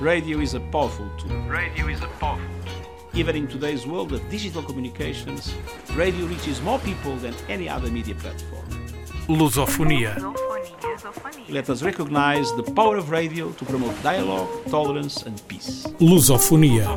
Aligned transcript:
Radio 0.00 0.40
is 0.40 0.52
a 0.52 0.60
powerful 0.60 1.08
tool. 1.16 1.34
Radio 1.48 1.88
is 1.88 2.02
a 2.02 2.06
powerful 2.20 2.44
Even 3.14 3.34
in 3.34 3.48
today's 3.48 3.86
world 3.86 4.12
of 4.12 4.20
digital 4.28 4.62
communications, 4.62 5.54
radio 5.94 6.26
reaches 6.26 6.60
more 6.60 6.78
people 6.80 7.16
than 7.16 7.34
any 7.48 7.66
other 7.66 7.90
media 7.90 8.14
platform. 8.14 8.66
Lusofonia. 9.26 10.14
Let 11.48 11.70
us 11.70 11.82
recognize 11.82 12.52
the 12.56 12.62
power 12.74 12.98
of 12.98 13.08
radio 13.08 13.52
to 13.52 13.64
promote 13.64 13.94
dialogue, 14.02 14.50
tolerance 14.68 15.22
and 15.24 15.40
peace. 15.48 15.86
Lusofonia. 15.98 16.88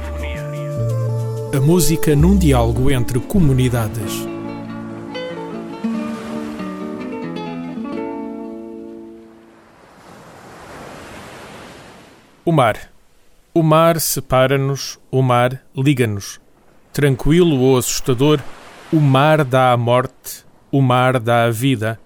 A 1.55 1.59
música 1.61 2.13
num 2.17 2.37
diálogo 2.37 2.91
entre 2.91 3.21
comunidades. 3.21 4.28
O 12.49 12.51
mar. 12.51 12.89
O 13.53 13.61
mar 13.61 13.99
separa-nos, 13.99 14.97
o 15.11 15.21
mar 15.21 15.63
liga-nos. 15.77 16.41
Tranquilo 16.91 17.59
ou 17.59 17.77
assustador, 17.77 18.39
o 18.91 18.99
mar 18.99 19.43
dá 19.43 19.71
a 19.71 19.77
morte, 19.77 20.43
o 20.71 20.81
mar 20.81 21.19
dá 21.19 21.45
a 21.45 21.51
vida. 21.51 21.99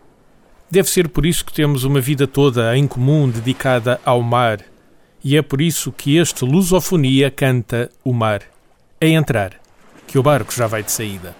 Deve 0.70 0.90
ser 0.90 1.08
por 1.08 1.26
isso 1.26 1.46
que 1.46 1.54
temos 1.54 1.86
uma 1.86 2.02
vida 2.02 2.28
toda 2.28 2.78
em 2.78 2.86
comum 2.86 3.30
dedicada 3.30 4.02
ao 4.04 4.22
mar. 4.22 4.60
E 5.24 5.38
é 5.38 5.42
por 5.42 5.62
isso 5.62 5.94
que 5.94 6.18
este 6.18 6.44
Lusofonia 6.44 7.32
canta 7.32 7.90
o 8.04 8.12
mar. 8.12 8.42
É 9.00 9.08
entrar, 9.08 9.54
que 10.06 10.20
o 10.20 10.24
barco 10.24 10.54
já 10.54 10.68
vai 10.68 10.84
de 10.84 10.92
saída. 10.92 11.34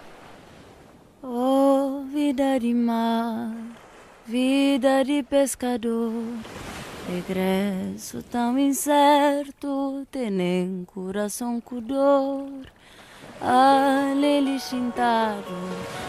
Oh, 1.22 2.06
vida 2.14 2.58
de 2.58 2.74
mar, 2.74 3.54
vida 4.26 5.04
de 5.04 5.22
pescador, 5.24 6.14
regresso 7.08 8.24
tão 8.24 8.58
incerto, 8.58 10.06
tem 10.12 10.86
coração 10.94 11.60
com 11.60 11.82
dor. 11.82 12.66
Alele 13.42 14.58
chintado 14.60 15.52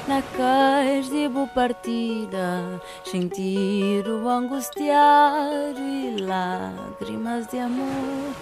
na 0.06 0.22
cais 0.22 1.08
de 1.10 1.28
boa 1.28 1.48
partida, 1.48 2.80
sentir 3.04 4.06
o 4.06 4.28
angustiar 4.28 5.74
e 5.76 6.20
lágrimas 6.20 7.48
de 7.48 7.58
amor. 7.58 8.34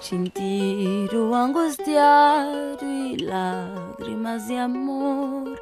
Sentir 0.00 1.12
o 1.12 1.34
angustiar 1.34 2.46
e 2.82 3.16
lágrimas 3.24 4.46
de 4.46 4.56
amor. 4.56 5.60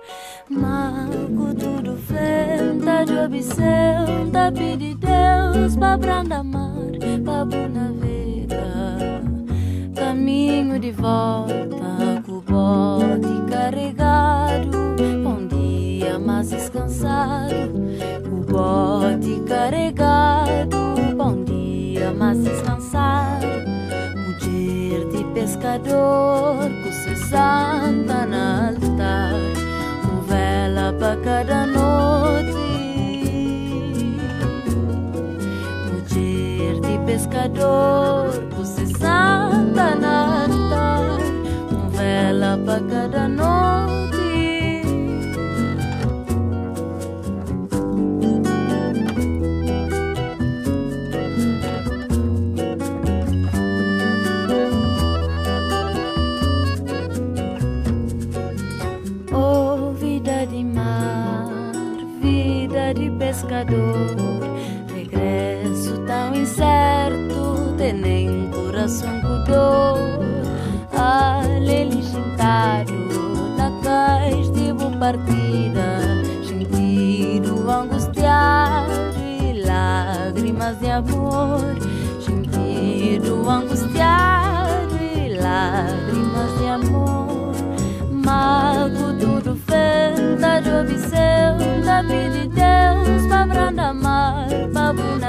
Mago 0.50 1.53
fenda 2.14 3.04
de 3.04 4.30
da 4.30 4.52
pede 4.52 4.94
Deus 4.94 5.76
pra 5.76 5.96
branda 5.96 6.42
mar, 6.42 6.74
pra 7.24 7.44
navega. 7.68 8.64
Caminho 9.94 10.78
de 10.78 10.92
volta, 10.92 12.22
com 12.24 12.32
o 12.32 12.40
bote 12.42 13.50
carregado. 13.50 14.70
Bom 15.22 15.46
dia, 15.48 16.18
mas 16.18 16.50
descansado. 16.50 17.74
O 18.26 18.52
bote 18.52 19.42
carregado. 19.48 20.76
Bom 21.16 21.44
dia, 21.44 22.12
mas 22.16 22.38
descansado. 22.38 23.46
Mulher 24.14 25.08
de 25.08 25.24
pescador, 25.32 26.70
com 26.82 26.92
se 26.92 27.16
santa 27.16 28.26
no 28.26 28.68
altar. 28.68 29.63
Cada 31.04 31.66
noite. 31.66 32.54
Mulher 35.92 36.80
de 36.80 36.98
pescador, 37.04 38.32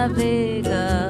navega 0.08 1.10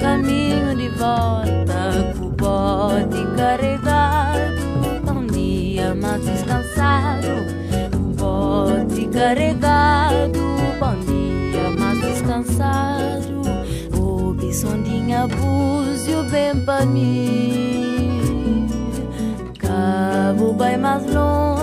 Caminho 0.00 0.74
de 0.76 0.88
volta 0.90 2.14
com 2.16 2.26
o 2.26 2.30
bote 2.30 3.26
carregado 3.36 4.62
Um 5.10 5.26
dia 5.26 5.94
mais 5.94 6.24
descansado. 6.24 7.26
O 7.94 7.98
bote 8.14 9.06
carregado 9.06 10.38
Bom 10.78 10.94
dia 11.06 11.70
mais 11.76 12.00
descansado. 12.00 13.42
O 13.96 14.32
bisondinha 14.34 15.26
búzio 15.26 16.22
bem 16.30 16.60
pra 16.64 16.86
mim. 16.86 18.68
Cabo 19.58 20.54
vai 20.54 20.76
mais 20.76 21.04
longe 21.12 21.57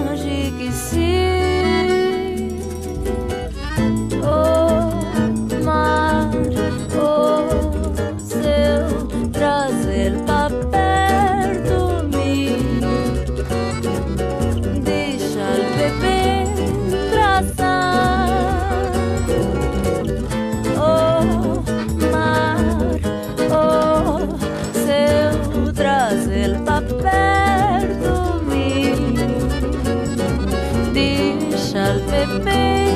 with 32.27 32.43
me. 32.43 32.94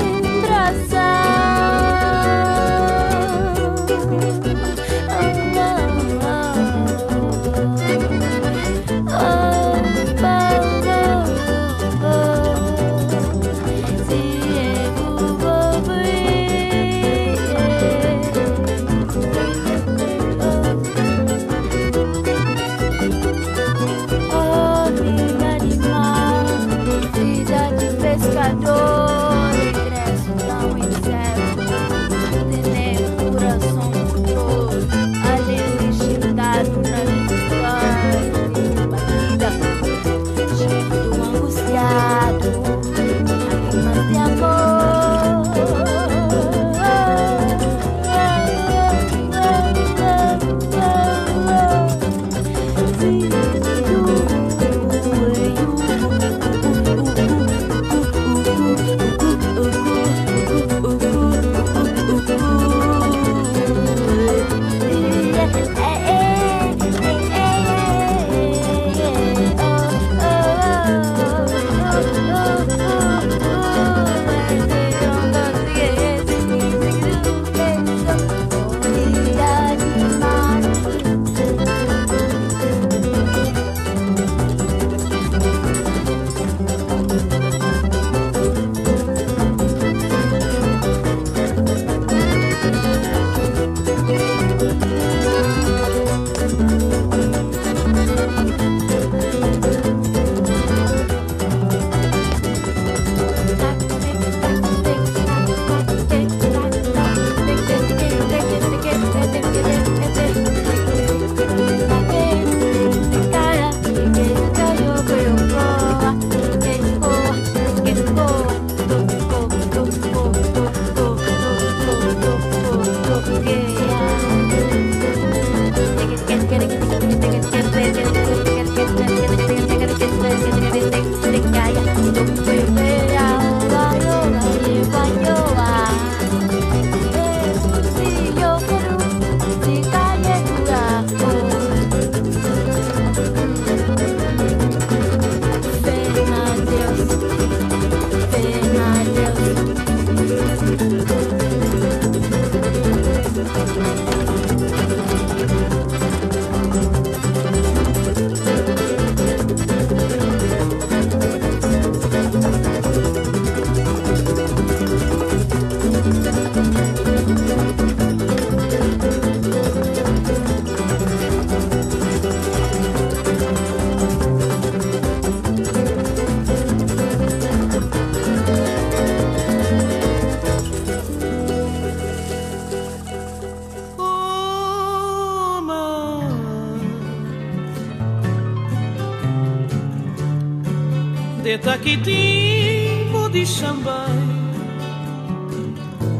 Taquitim, 191.61 193.11
bodi 193.11 193.43
chambai, 193.45 194.19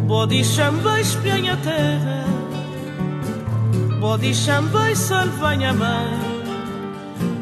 bodi 0.06 0.42
chambai 0.44 1.00
espianha 1.00 1.56
terra, 1.64 2.26
bodi 4.02 4.32
chambai 4.32 4.94
salvanha 4.96 5.72
mãe, 5.74 6.20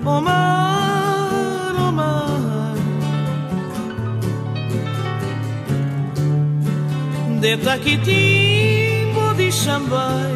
o 0.05 0.21
mar, 0.21 1.73
o 1.87 1.91
mar. 1.91 2.75
De 7.41 7.57
Taquitim, 7.57 9.13
bodi 9.15 9.49
chambai, 9.51 10.35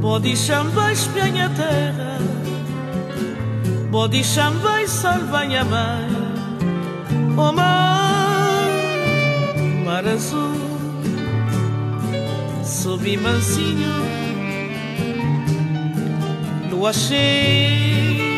bodi 0.00 0.34
chambai 0.34 0.92
espianha 0.92 1.48
terra, 1.60 2.12
bodi 3.90 4.22
chambai 4.88 5.48
salvanha 5.48 5.64
mãe 5.64 6.08
O 7.36 7.52
mar, 7.52 8.68
azul. 10.06 10.56
Subi 12.64 13.16
mansinho 13.16 13.94
Lua 16.70 16.92
cheia 16.92 18.28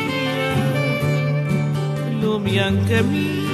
Lumian 2.20 2.84
caminho. 2.88 3.50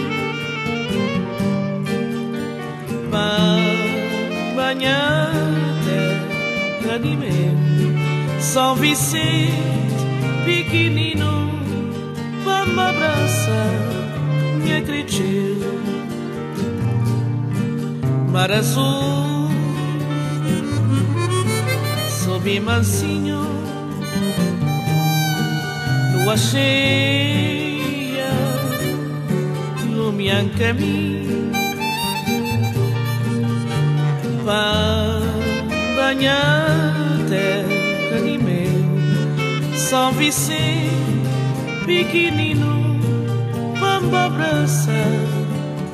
Banhada 4.56 6.00
Anime 6.94 7.54
São 8.40 8.74
Vicente 8.74 9.52
Pequenino 10.44 11.35
Vamos 12.66 12.78
abraçar, 12.78 13.70
me 14.62 14.76
acredito 14.76 15.66
Mar 18.30 18.52
azul 18.52 19.48
Sob 22.24 22.60
mansinho. 22.60 23.40
Lua 26.12 26.36
cheia 26.36 28.30
Lumian 29.90 30.48
caminho. 30.58 31.16
De 38.22 38.38
meu 38.38 39.76
São 39.76 40.12
Vicente 40.12 40.96
pequenino, 41.86 42.55
vamos 44.00 44.14
abraçar, 44.14 44.92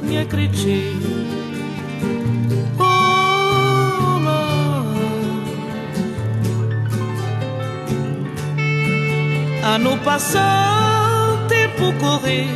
me 0.02 0.18
acredito. 0.18 1.22
Oh, 2.78 4.18
ano 9.64 9.96
passado, 9.98 11.46
tempo 11.48 11.92
correr, 12.00 12.48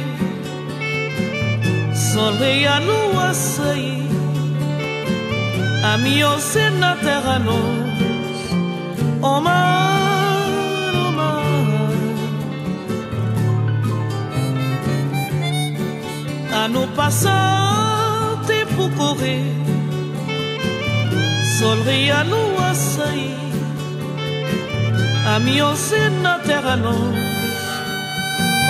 sol 1.95 2.35
e 2.45 2.67
a 2.67 2.79
lua 2.81 3.33
sair, 3.33 4.09
a 5.85 5.99
minha 5.99 6.37
na 6.81 6.97
terra 6.97 7.39
nós, 7.39 8.51
oh, 9.23 9.41
mar. 9.41 10.06
Ano 16.67 16.89
passado, 16.97 18.45
tempo 18.45 18.91
correr, 18.97 19.55
e 21.95 22.11
a 22.11 22.25
lua 22.25 22.75
sair, 22.75 23.37
a 25.33 25.39
minha 25.39 25.73
na 26.23 26.41
terra 26.41 26.75
nós, 26.75 26.99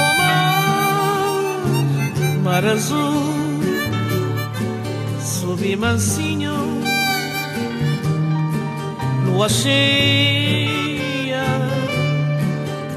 o 0.04 0.08
mar, 0.18 1.40
mar 2.44 2.66
azul, 2.66 3.32
sob 5.18 5.76
mansinho, 5.76 6.52
lua 9.24 9.48
cheia, 9.48 11.46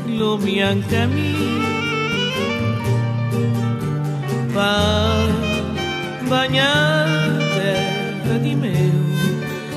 lumian 0.08 0.82
caminho 0.82 1.59
banhar 6.28 7.08
terra 7.56 8.40
de 8.40 8.56
meu. 8.56 9.10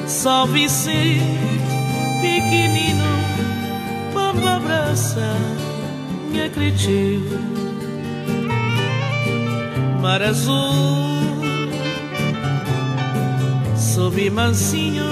São 0.07 0.47
Vicente 0.47 1.43
pequenino 2.23 3.05
vamos 4.15 4.47
abraçar 4.47 5.37
me 6.31 6.43
acredito 6.43 7.39
mar 10.01 10.23
azul 10.23 10.55
sob 13.77 14.31
mansinho 14.31 15.05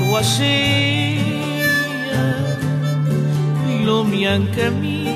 lua 0.00 0.22
cheia 0.24 1.70
iluminan 3.68 4.46
caminho 4.56 5.11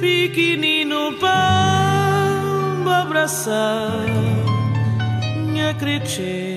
pequenino 0.00 1.16
para 1.20 3.02
abraçar, 3.02 4.04
me 5.46 5.62
acredito. 5.64 6.51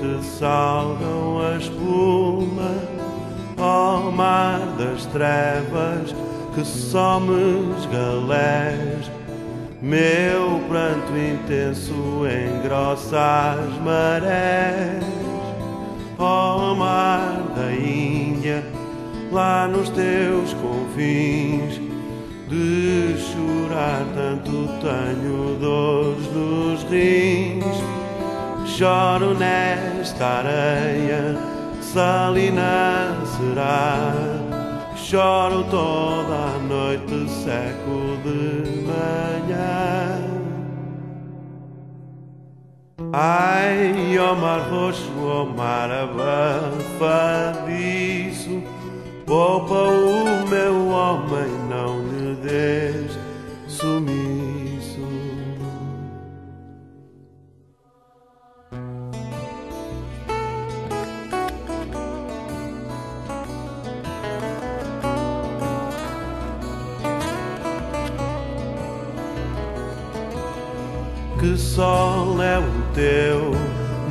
Te 0.00 0.24
salgam 0.24 1.38
a 1.40 1.58
espuma, 1.58 2.74
ó 3.58 4.08
oh, 4.08 4.10
mar 4.10 4.60
das 4.78 5.04
trevas 5.06 6.14
que 6.54 6.64
somes 6.64 7.84
galés. 7.92 9.10
Meu 9.82 10.60
pranto 10.68 11.12
intenso 11.16 12.24
engrossa 12.26 13.58
as 13.58 13.78
marés, 13.82 15.04
ó 16.18 16.72
oh, 16.72 16.74
mar 16.74 17.42
da 17.54 17.70
Índia 17.72 18.64
lá 19.30 19.68
nos 19.68 19.90
teus 19.90 20.54
confins. 20.54 21.78
De 22.48 23.14
chorar 23.16 24.04
tanto 24.12 24.50
tenho 24.80 25.56
dores 25.60 26.32
nos 26.32 26.82
rins. 26.90 27.89
Choro 28.80 29.34
nesta 29.34 30.24
areia, 30.38 31.36
salina 31.82 33.14
será. 33.26 34.14
Choro 34.96 35.64
toda 35.64 36.54
a 36.54 36.58
noite, 36.66 37.28
seco 37.28 38.16
de 38.24 38.80
manhã. 38.86 40.16
Ai, 43.12 44.18
ó 44.18 44.34
mar 44.34 44.60
roxo, 44.70 45.12
ó 45.26 45.44
mar 45.44 45.90
abafadiço 47.02 47.34
Poupa 49.26 49.74
o 49.74 50.46
meu 50.48 50.88
homem, 50.88 51.50
não 51.68 52.00
lhe 52.08 52.34
des 52.36 53.18
sumiço. 53.68 54.19
Que 71.50 71.58
sol 71.58 72.40
é 72.40 72.60
o 72.60 72.94
teu 72.94 73.50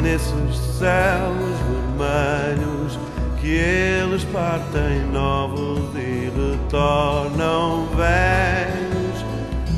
nesses 0.01 0.57
céus 0.77 1.55
vermelhos? 1.97 2.99
que 3.39 3.47
eles 3.47 4.25
partem 4.25 5.05
novos 5.13 5.79
e 5.95 6.29
retornam 6.35 7.87
velhos. 7.95 9.25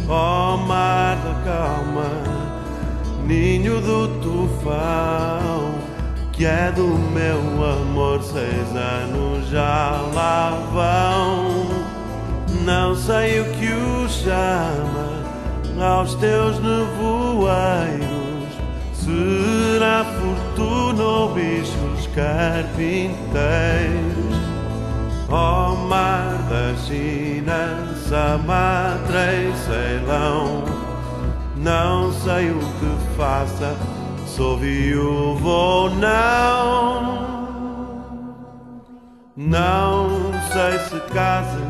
Ó 0.10 0.56
oh, 0.56 0.58
mar 0.58 1.16
da 1.18 1.36
calma, 1.46 2.10
ninho 3.28 3.80
do 3.80 4.08
tufão, 4.22 5.76
que 6.32 6.46
é 6.46 6.72
do 6.72 6.88
meu 7.14 7.38
amor, 7.64 8.24
seis 8.24 8.76
anos 8.76 9.48
já 9.52 10.02
lá 10.16 10.58
vão. 10.74 12.64
Não 12.66 12.96
sei 12.96 13.42
o 13.42 13.46
que 13.54 13.72
o 13.72 14.10
chama 14.10 15.22
aos 15.80 16.14
teus 16.16 16.60
nevoeiros 17.32 18.12
Será 18.94 20.06
fortuna 20.06 21.04
ou 21.04 21.34
bichos 21.34 22.08
carpinteiros? 22.14 23.22
Ó 25.30 25.72
oh, 25.72 25.76
mar 25.88 26.38
da 26.50 26.76
China, 26.86 27.96
Sumatra 27.96 29.34
e 29.34 29.54
Ceilão 29.66 30.64
Não 31.56 32.12
sei 32.12 32.52
o 32.52 32.60
que 32.60 33.16
faça, 33.16 33.76
sou 34.28 34.58
viúvo 34.58 35.48
ou 35.48 35.90
não. 35.90 37.32
Não 39.38 40.32
sei 40.52 40.80
se 40.80 41.00
case, 41.12 41.64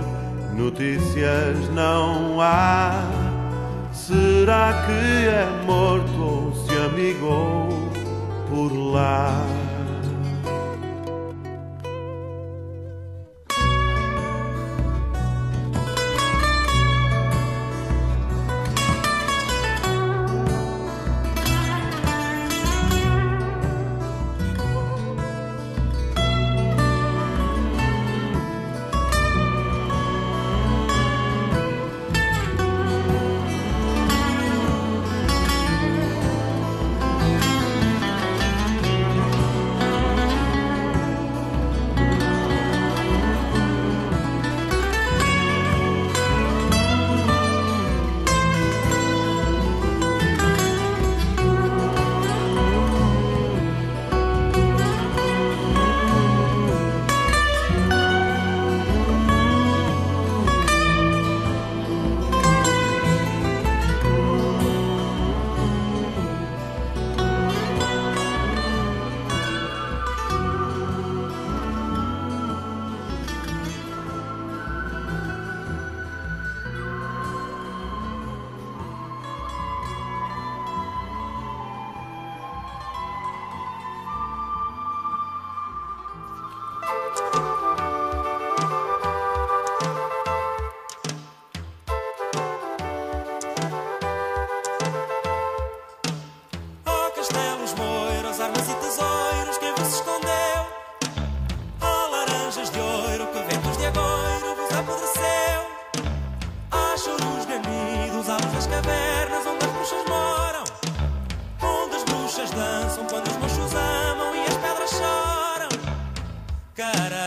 notícias 0.56 1.70
não 1.74 2.42
há 2.42 3.31
Será 3.92 4.86
que 4.86 5.28
é 5.28 5.64
morto 5.66 6.22
ou 6.22 6.54
se 6.54 6.72
amigou 6.78 7.68
por 8.50 8.72
lá? 8.74 9.61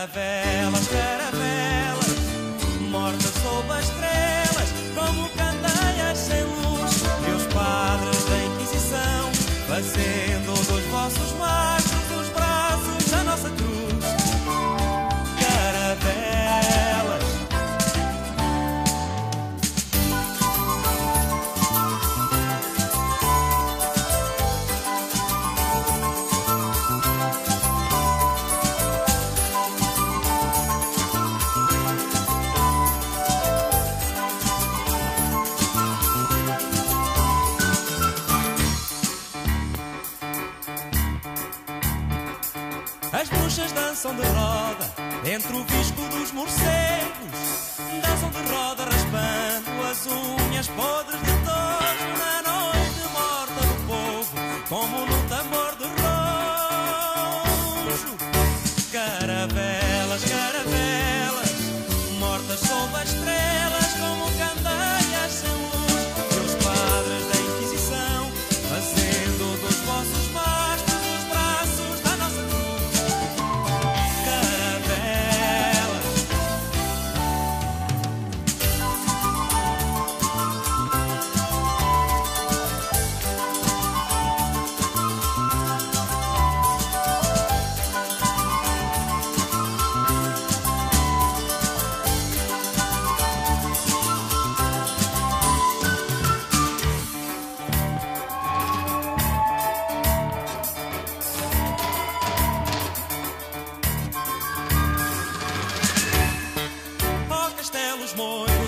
As 0.04 0.43
Entre 45.34 45.52
o 45.52 45.64
visco 45.64 46.00
dos 46.16 46.30
morcegos 46.30 47.23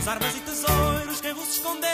moiros, 0.06 0.08
armas 0.08 0.36
e 0.36 0.40
tesouros, 0.40 1.20
quem 1.20 1.34
vos 1.34 1.48
escondeu? 1.48 1.90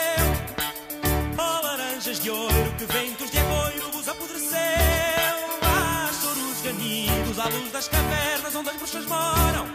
Ó 1.37 1.61
laranjas 1.61 2.19
de 2.19 2.29
ouro, 2.29 2.73
que 2.77 2.85
ventos 2.85 3.31
de 3.31 3.39
agoiro 3.39 3.91
vos 3.91 4.07
apodreceu? 4.07 4.59
Há 5.61 6.09
choros 6.21 6.61
ganidos, 6.63 7.39
à 7.39 7.45
luz 7.45 7.71
das 7.71 7.87
cavernas 7.87 8.55
onde 8.55 8.69
as 8.69 8.75
bruxas 8.77 9.05
moram 9.05 9.67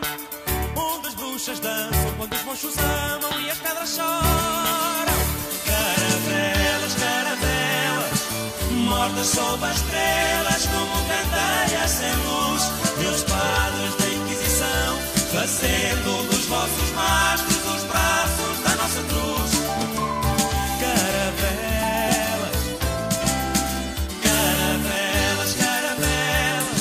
Onde 0.77 1.09
as 1.09 1.15
bruxas 1.15 1.59
dançam, 1.61 2.15
quando 2.17 2.35
os 2.35 2.43
monstros 2.45 2.75
amam 2.79 3.41
e 3.41 3.51
as 3.51 3.59
pedras 3.59 3.91
choram 3.91 5.19
Caravelas, 5.67 6.95
caravelas, 6.95 8.21
mortas 8.73 9.27
sob 9.27 9.65
as 9.65 9.77
estrelas 9.77 10.67
Como 10.67 11.09
candeias 11.09 11.91
sem 11.91 12.15
luz, 12.15 12.63
meus 12.99 13.23
padres 13.25 13.95
da 13.97 14.05
Inquisição 14.05 14.08
Fazendo 15.33 16.27
dos 16.31 16.47
vossos 16.47 16.91
mastros 16.93 17.57
os 17.57 17.85
braços 17.85 18.59
da 18.65 18.71
nossa 18.77 19.03
cruz. 19.03 19.51
Caravelas, 20.81 22.57
caravelas, 24.23 25.55
caravelas. 25.55 26.81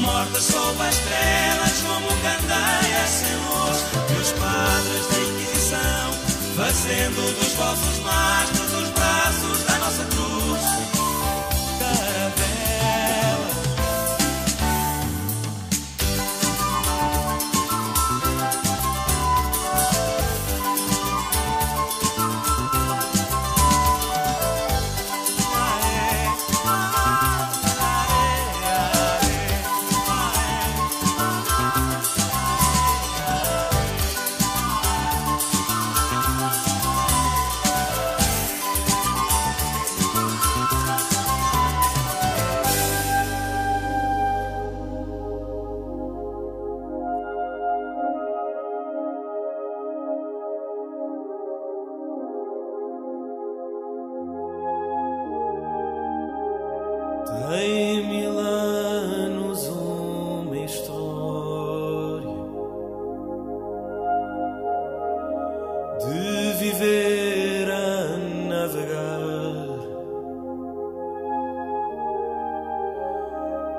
Mortas 0.00 0.44
sob 0.44 0.82
as 0.82 0.94
estrelas 0.94 1.82
como 1.86 2.08
candeias 2.22 3.10
sem 3.10 3.36
luz. 3.36 3.78
Meus 4.10 4.32
padres 4.32 5.06
da 5.08 5.18
Inquisição 5.18 6.34
Fazendo 6.56 7.34
dos 7.36 7.52
vossos 7.54 7.98
mastros 8.04 8.73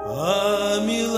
Há 0.08 0.80
mil 0.82 1.18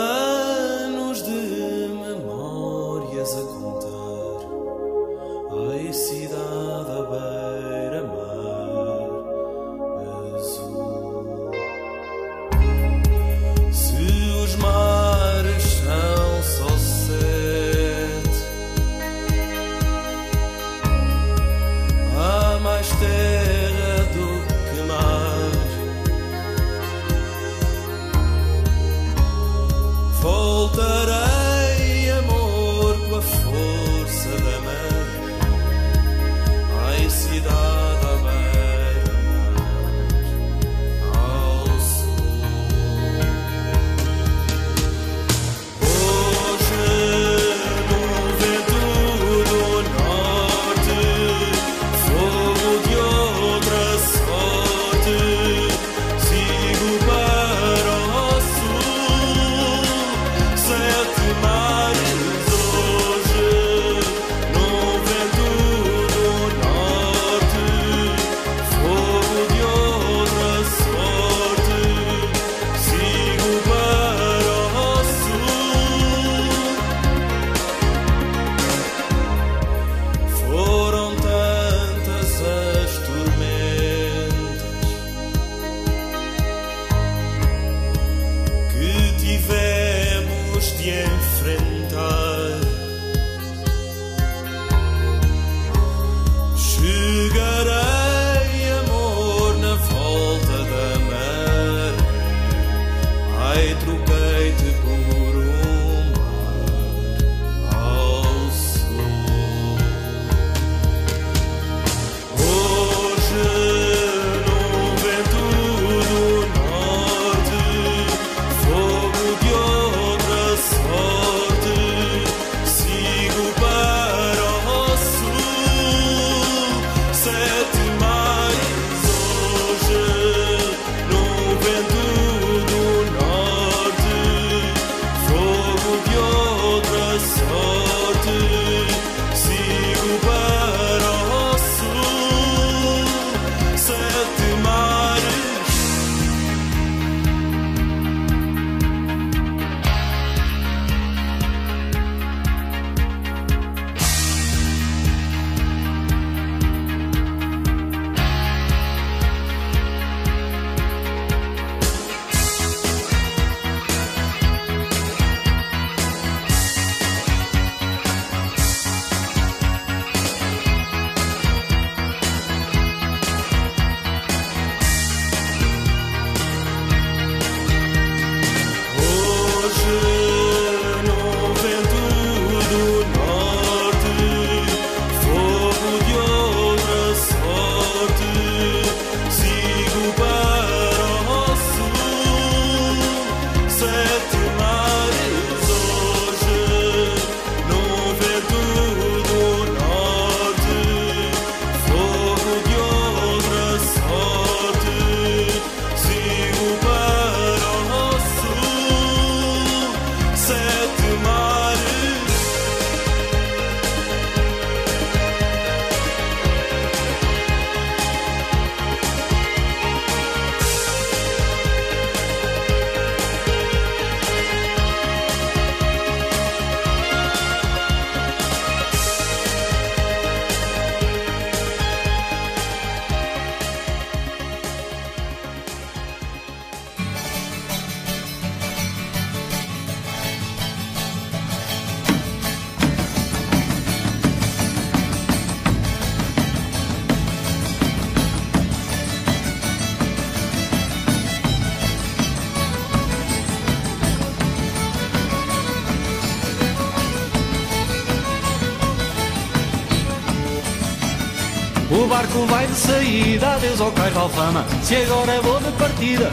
vai 262.47 262.67
de 262.67 262.75
saída, 262.75 263.53
adeus 263.53 263.81
ao 263.81 263.91
cais 263.91 264.13
de 264.13 264.19
alfama 264.19 264.65
Se 264.81 264.95
agora 264.95 265.41
vou 265.41 265.59
de 265.59 265.71
partida 265.71 266.31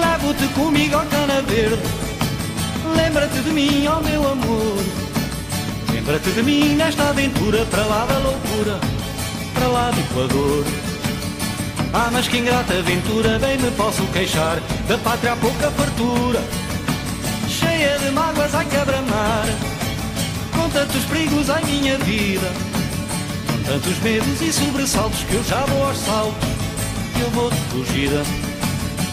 Levo-te 0.00 0.48
comigo 0.54 0.96
ao 0.96 1.06
cana 1.06 1.40
verde. 1.42 1.82
Lembra-te 2.96 3.38
de 3.40 3.50
mim, 3.50 3.86
ó 3.86 3.98
oh 3.98 4.02
meu 4.02 4.32
amor. 4.32 4.84
Lembra-te 5.92 6.30
de 6.30 6.42
mim 6.42 6.74
nesta 6.74 7.08
aventura 7.10 7.64
Para 7.66 7.84
lá 7.84 8.06
da 8.06 8.18
loucura 8.18 8.80
Para 9.54 9.66
lá 9.68 9.90
do 9.90 10.00
Equador. 10.00 10.64
Ah, 11.92 12.10
mas 12.12 12.28
que 12.28 12.38
ingrata 12.38 12.74
aventura 12.74 13.38
Bem 13.38 13.58
me 13.58 13.70
posso 13.72 14.02
queixar 14.08 14.58
Da 14.88 14.98
pátria 14.98 15.32
há 15.32 15.36
pouca 15.36 15.70
fartura 15.70 16.42
Cheia 17.48 17.98
de 17.98 18.10
mágoas, 18.10 18.54
ai 18.54 18.66
quebra-mar 18.66 19.46
Com 20.54 20.68
tantos 20.70 21.04
perigos, 21.04 21.48
ai 21.48 21.64
minha 21.64 21.96
vida 21.98 22.76
tantos 23.66 23.98
medos 24.00 24.40
e 24.40 24.52
sobressaltos 24.52 25.22
Que 25.24 25.34
eu 25.34 25.44
já 25.44 25.60
vou 25.66 25.86
aos 25.86 25.98
saltos 25.98 26.48
Que 27.14 27.20
eu 27.20 27.30
vou 27.30 27.50
de 27.50 27.60
fugida 27.70 28.22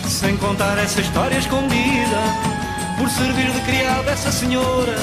Sem 0.08 0.38
contar 0.38 0.78
essa 0.78 1.02
história 1.02 1.38
escondida 1.38 2.54
por 2.98 3.10
servir 3.10 3.52
de 3.52 3.60
criada 3.62 4.12
essa 4.12 4.32
senhora, 4.32 4.96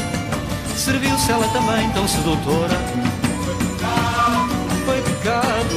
serviu-se 0.76 1.30
ela 1.30 1.46
também 1.48 1.90
tão 1.90 2.06
sedutora. 2.06 2.78
Foi 4.86 5.02
pecado, 5.02 5.76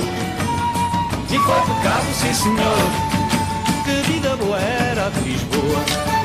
e 1.29 1.37
foi 1.39 1.75
pecado, 1.75 2.13
sim 2.13 2.33
senhor. 2.33 3.83
Que 3.83 4.11
vida 4.11 4.35
boa 4.37 4.59
era 4.59 5.09
de 5.09 5.19
Lisboa. 5.21 6.22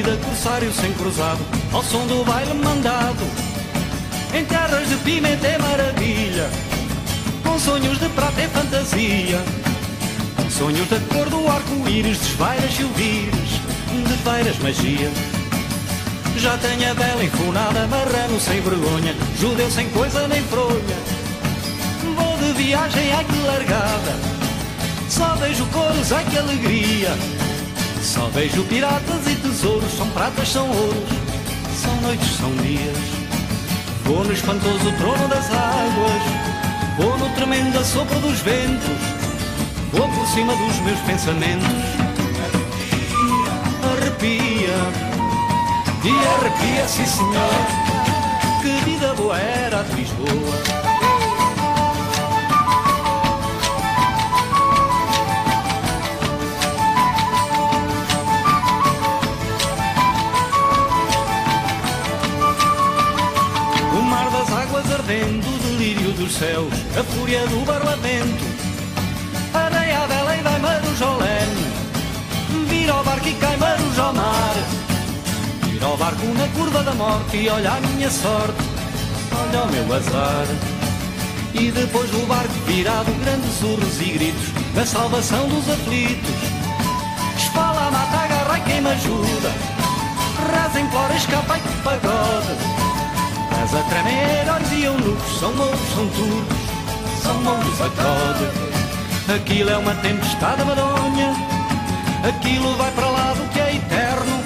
Batida, 0.00 0.16
corsário 0.24 0.72
sem 0.72 0.92
cruzado, 0.94 1.40
ao 1.72 1.82
som 1.82 2.06
do 2.06 2.24
baile 2.24 2.54
mandado. 2.54 3.24
Em 4.34 4.44
terras 4.44 4.88
de 4.88 4.96
pimenta 4.96 5.46
é 5.46 5.58
maravilha, 5.58 6.50
com 7.42 7.58
sonhos 7.58 7.98
de 7.98 8.08
prata 8.10 8.40
é 8.40 8.48
fantasia. 8.48 9.42
Sonhos 10.50 10.88
da 10.88 10.98
cor 11.12 11.28
do 11.28 11.48
arco-íris, 11.48 12.18
desvairas 12.18 12.72
silvires, 12.74 13.50
de 14.06 14.16
feiras 14.24 14.58
magia. 14.58 15.10
Já 16.36 16.56
tenho 16.58 16.90
a 16.90 16.94
bela 16.94 17.24
enfunada, 17.24 17.86
marrano 17.86 18.40
sem 18.40 18.60
vergonha, 18.60 19.14
judeu 19.38 19.70
sem 19.70 19.88
coisa 19.90 20.26
nem 20.28 20.42
fronha. 20.44 20.96
Vou 22.16 22.36
de 22.38 22.62
viagem, 22.62 23.12
ai 23.12 23.24
que 23.24 23.38
largada, 23.46 24.18
só 25.08 25.34
vejo 25.36 25.66
cores, 25.66 26.12
ai 26.12 26.24
que 26.24 26.38
alegria. 26.38 27.39
Só 28.02 28.26
vejo 28.32 28.64
piratas 28.64 29.26
e 29.26 29.36
tesouros, 29.36 29.92
são 29.96 30.08
pratas, 30.10 30.48
são 30.48 30.68
ouros, 30.68 31.08
são 31.82 31.94
noites, 32.00 32.36
são 32.36 32.50
dias. 32.56 32.96
Vou 34.04 34.24
no 34.24 34.32
espantoso 34.32 34.92
trono 34.98 35.28
das 35.28 35.46
águas, 35.52 36.22
vou 36.98 37.18
no 37.18 37.28
tremendo 37.34 37.78
assopro 37.78 38.18
dos 38.20 38.40
ventos, 38.40 38.98
vou 39.92 40.08
por 40.08 40.26
cima 40.28 40.54
dos 40.56 40.76
meus 40.80 40.98
pensamentos. 41.00 41.68
Arrepia, 43.92 45.10
e 46.02 46.08
arrepia, 46.08 46.88
sim 46.88 47.06
senhor, 47.06 48.62
que 48.62 48.90
vida 48.90 49.14
boa 49.14 49.38
era 49.38 49.82
de 49.82 49.96
Lisboa. 49.96 50.79
Dos 66.20 66.32
céus, 66.34 66.72
a 66.98 67.02
fúria 67.02 67.46
do 67.46 67.64
barlavento. 67.64 68.44
Areia 69.54 70.00
a 70.00 70.06
vela 70.06 70.36
e 70.36 70.42
vai 70.42 70.58
marujolene, 70.60 71.66
vira 72.68 72.92
ao 72.92 73.02
barco 73.02 73.26
e 73.26 73.32
cai 73.34 73.56
marujo 73.56 74.02
ao 74.02 74.12
mar. 74.12 74.54
Vira 75.62 75.86
ao 75.86 75.96
barco 75.96 76.26
na 76.26 76.46
curva 76.48 76.82
da 76.82 76.92
morte 76.92 77.38
e 77.38 77.48
olha 77.48 77.72
a 77.72 77.80
minha 77.80 78.10
sorte, 78.10 78.62
olha 79.32 79.62
o 79.62 79.72
meu 79.72 79.96
azar. 79.96 80.46
E 81.54 81.70
depois 81.70 82.10
do 82.10 82.26
barco 82.26 82.52
virado, 82.66 83.10
grandes 83.24 83.62
urros 83.62 84.00
e 84.02 84.10
gritos, 84.12 84.48
na 84.74 84.84
salvação 84.84 85.48
dos 85.48 85.70
aflitos. 85.70 86.34
Espala, 87.38 87.90
mata, 87.90 88.18
agarra 88.18 88.58
e 88.58 88.62
quem 88.62 88.82
me 88.82 88.90
ajuda, 88.90 89.50
reza, 90.52 90.80
implora, 90.80 91.16
escapa 91.16 91.56
e 91.56 91.82
pagode. 91.82 92.99
Mas 93.72 93.80
a 93.80 93.84
tremer, 93.84 94.40
e 94.72 94.84
eunucos, 94.84 95.38
são 95.38 95.52
mouros, 95.54 95.80
são 95.94 96.08
turcos, 96.08 96.56
são 97.22 97.34
mouros 97.42 97.80
a 97.80 97.88
code. 97.90 99.34
Aquilo 99.34 99.70
é 99.70 99.76
uma 99.78 99.94
tempestade 99.94 100.64
madonha, 100.64 101.32
aquilo 102.28 102.74
vai 102.76 102.90
para 102.90 103.06
lá 103.06 103.32
do 103.32 103.48
que 103.50 103.60
é 103.60 103.76
eterno. 103.76 104.42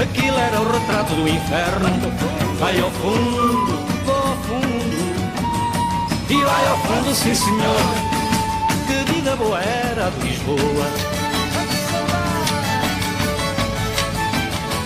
Aquilo 0.00 0.38
era 0.38 0.60
o 0.60 0.72
retrato 0.72 1.14
do 1.14 1.28
inferno. 1.28 1.88
Vai 2.58 2.80
ao 2.80 2.90
fundo, 2.90 3.86
vou 4.06 4.16
ao 4.16 4.36
fundo, 4.36 4.96
e 6.30 6.42
vai 6.42 6.68
ao 6.68 6.78
fundo, 6.78 7.14
sim 7.14 7.34
senhor. 7.34 7.76
Que 8.86 9.12
vida 9.12 9.36
boa 9.36 9.60
era 9.60 10.06
a 10.06 10.10
de 10.10 10.26
Lisboa. 10.26 10.86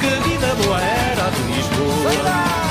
Que 0.00 0.28
vida 0.28 0.54
boa 0.64 0.80
era 0.80 1.26
a 1.26 1.30
de 1.30 1.42
Lisboa. 1.52 2.61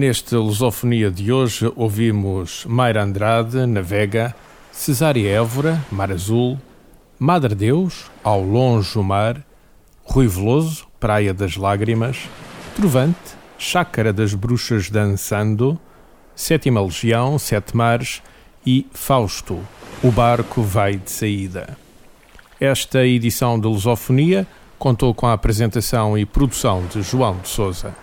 Nesta 0.00 0.38
lusofonia 0.38 1.10
de 1.10 1.30
hoje 1.30 1.70
ouvimos 1.76 2.64
Mayra 2.64 3.02
Andrade, 3.02 3.66
na 3.66 3.82
Vega, 3.82 4.34
Cesária 4.72 5.28
Évora, 5.28 5.78
Mar 5.92 6.10
Azul, 6.10 6.58
Madre 7.18 7.54
Deus, 7.54 8.10
Ao 8.24 8.42
Longe 8.42 8.98
o 8.98 9.02
Mar, 9.02 9.44
Rui 10.02 10.26
Veloso, 10.26 10.86
Praia 10.98 11.34
das 11.34 11.54
Lágrimas, 11.54 12.16
Trovante, 12.74 13.36
Chácara 13.58 14.10
das 14.10 14.32
Bruxas 14.32 14.88
Dançando, 14.88 15.78
Sétima 16.34 16.80
Legião, 16.80 17.38
Sete 17.38 17.76
Mares 17.76 18.22
e 18.64 18.86
Fausto, 18.92 19.60
O 20.02 20.10
Barco 20.10 20.62
Vai 20.62 20.96
de 20.96 21.10
Saída. 21.10 21.76
Esta 22.58 23.04
edição 23.04 23.60
de 23.60 23.66
Lusofonia 23.66 24.46
contou 24.78 25.12
com 25.12 25.26
a 25.26 25.34
apresentação 25.34 26.16
e 26.16 26.24
produção 26.24 26.86
de 26.90 27.02
João 27.02 27.36
de 27.36 27.48
Souza. 27.48 27.94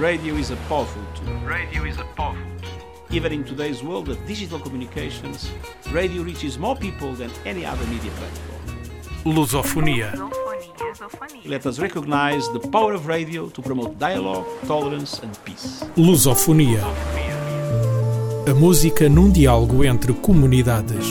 Radio 0.00 0.36
is 0.36 0.50
a 0.50 0.56
powerful 0.66 1.02
tool. 1.14 1.34
Radio 1.44 1.84
is 1.84 1.98
a 1.98 2.04
powerful 2.16 2.42
tool. 2.62 2.70
Even 3.10 3.32
in 3.32 3.44
today's 3.44 3.82
world 3.82 4.08
of 4.08 4.16
digital 4.26 4.58
communications, 4.58 5.50
radio 5.92 6.22
reaches 6.22 6.56
more 6.56 6.74
people 6.74 7.12
than 7.12 7.30
any 7.44 7.66
other 7.66 7.84
media 7.84 8.10
platform. 8.12 9.34
Lusofonia. 9.36 10.16
Let 11.44 11.66
us 11.66 11.78
recognize 11.78 12.48
the 12.48 12.60
power 12.60 12.94
of 12.94 13.06
radio 13.08 13.50
to 13.50 13.60
promote 13.60 13.98
dialogue, 13.98 14.46
tolerance 14.66 15.20
and 15.22 15.38
peace. 15.44 15.84
Lusofonia. 15.98 16.82
A 18.48 18.54
música 18.54 19.06
num 19.06 19.30
diálogo 19.30 19.84
entre 19.84 20.14
comunidades. 20.14 21.04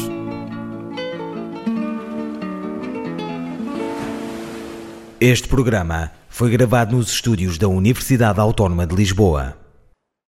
Este 5.22 5.48
programa 5.48 6.12
foi 6.40 6.50
gravado 6.52 6.96
nos 6.96 7.12
estúdios 7.12 7.58
da 7.58 7.68
Universidade 7.68 8.40
Autónoma 8.40 8.88
de 8.88 8.96
Lisboa. 8.96 9.58